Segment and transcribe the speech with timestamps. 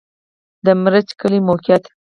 [0.65, 1.83] د مريچ کلی موقعیت